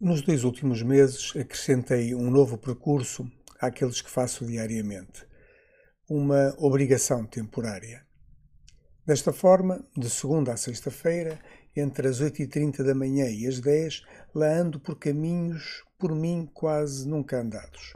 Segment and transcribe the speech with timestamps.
[0.00, 5.26] Nos dois últimos meses acrescentei um novo percurso àqueles que faço diariamente,
[6.08, 8.02] uma obrigação temporária.
[9.04, 11.38] Desta forma, de segunda a sexta-feira,
[11.76, 14.02] entre as 8h30 da manhã e as 10
[14.34, 17.92] lá ando por caminhos por mim quase nunca andados.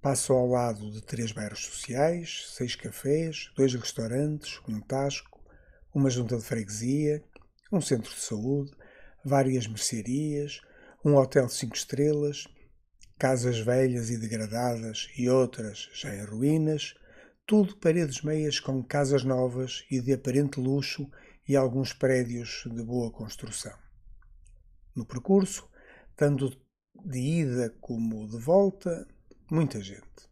[0.00, 5.40] Passo ao lado de três bairros sociais, seis cafés, dois restaurantes, um tasco,
[5.92, 7.20] uma junta de freguesia,
[7.72, 8.70] um centro de saúde,
[9.24, 10.60] várias mercearias,
[11.04, 12.46] um hotel cinco estrelas,
[13.18, 16.94] casas velhas e degradadas e outras já em ruínas,
[17.46, 21.10] tudo paredes meias com casas novas e de aparente luxo
[21.48, 23.72] e alguns prédios de boa construção.
[24.94, 25.68] No percurso,
[26.14, 26.50] tanto
[27.04, 29.06] de ida como de volta,
[29.50, 30.28] muita gente.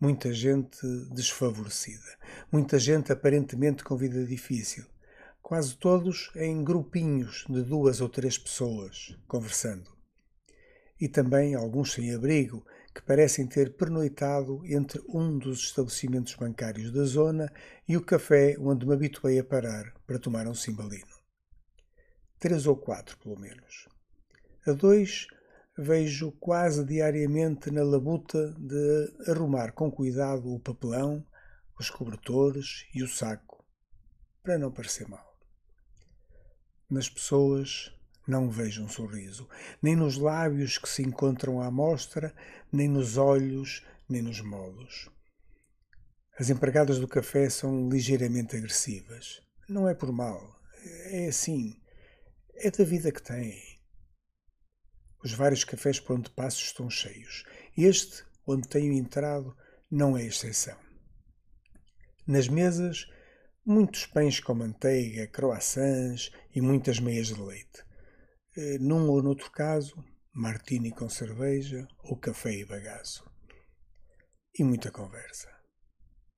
[0.00, 0.78] Muita gente
[1.12, 2.18] desfavorecida.
[2.52, 4.84] Muita gente aparentemente com vida difícil.
[5.48, 9.90] Quase todos em grupinhos de duas ou três pessoas, conversando.
[11.00, 17.02] E também alguns sem abrigo, que parecem ter pernoitado entre um dos estabelecimentos bancários da
[17.04, 17.50] zona
[17.88, 21.16] e o café onde me habituei a parar para tomar um cimbalino.
[22.38, 23.88] Três ou quatro, pelo menos.
[24.66, 25.28] A dois
[25.78, 31.24] vejo quase diariamente na labuta de arrumar com cuidado o papelão,
[31.80, 33.64] os cobertores e o saco,
[34.42, 35.27] para não parecer mal.
[36.90, 37.92] Nas pessoas
[38.26, 39.48] não vejo um sorriso,
[39.82, 42.34] nem nos lábios que se encontram à mostra,
[42.72, 45.10] nem nos olhos, nem nos molos.
[46.38, 49.42] As empregadas do café são ligeiramente agressivas.
[49.68, 50.58] Não é por mal,
[51.10, 51.78] é assim.
[52.54, 53.60] É da vida que têm.
[55.22, 57.44] Os vários cafés por onde passo estão cheios.
[57.76, 59.54] Este, onde tenho entrado,
[59.90, 60.78] não é exceção.
[62.26, 63.06] Nas mesas,
[63.68, 67.84] muitos pães com manteiga, croissants e muitas meias de leite.
[68.56, 70.02] Eh, num ou noutro caso,
[70.32, 73.30] martini com cerveja ou café e bagaço.
[74.58, 75.50] E muita conversa.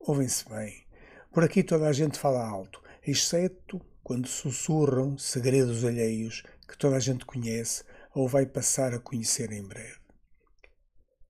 [0.00, 0.84] Ouvem-se bem.
[1.32, 7.00] Por aqui toda a gente fala alto, exceto quando sussurram segredos alheios que toda a
[7.00, 10.00] gente conhece ou vai passar a conhecer em breve.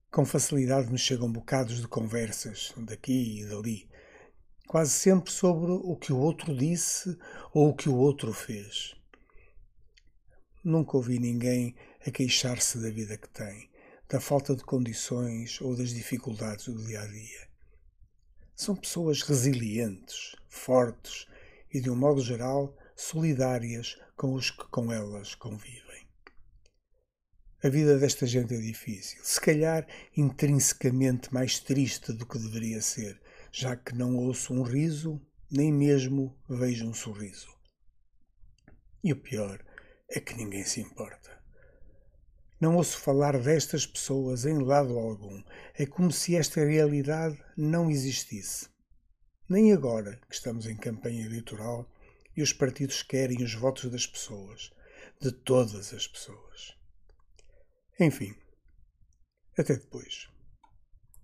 [0.09, 3.90] Com facilidade me chegam bocados de conversas daqui e dali,
[4.67, 7.17] quase sempre sobre o que o outro disse
[7.53, 8.95] ou o que o outro fez.
[10.63, 13.69] Nunca ouvi ninguém a queixar-se da vida que tem,
[14.07, 17.47] da falta de condições ou das dificuldades do dia a dia.
[18.55, 21.27] São pessoas resilientes, fortes
[21.73, 26.07] e, de um modo geral, solidárias com os que com elas convivem.
[27.63, 33.20] A vida desta gente é difícil, se calhar intrinsecamente mais triste do que deveria ser,
[33.51, 37.53] já que não ouço um riso, nem mesmo vejo um sorriso.
[39.03, 39.63] E o pior
[40.07, 41.41] é que ninguém se importa.
[42.59, 45.43] Não ouço falar destas pessoas em lado algum.
[45.73, 48.69] É como se esta realidade não existisse.
[49.49, 51.91] Nem agora que estamos em campanha eleitoral
[52.37, 54.71] e os partidos querem os votos das pessoas,
[55.19, 56.77] de todas as pessoas.
[57.99, 58.33] Enfim,
[59.57, 60.30] até depois.